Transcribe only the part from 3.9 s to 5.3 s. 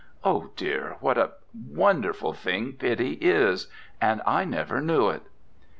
and I never knew it.'